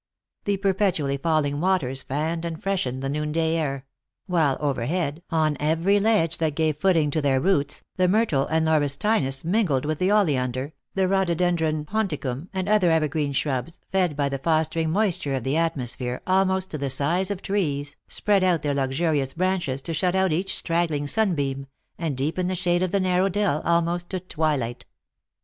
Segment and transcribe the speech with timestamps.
[0.45, 3.85] The perpetually falling waters fanned and freshen ed the noonday air;
[4.25, 8.97] while overhead, on every ledge that gave footing to their roots, the myrtle and lauris
[8.97, 14.39] tinus, mingled with the oleander, the rhododendron ponticum, and other evergreen shrubs, fed by the
[14.39, 18.73] fos tering moisture of the atmosphere, almost to the size of trees, spread out their
[18.73, 21.67] luxurious branches to shut out each straggling sunbeam,
[21.99, 24.83] and deepen the shade of the narrow dell almost to twilight.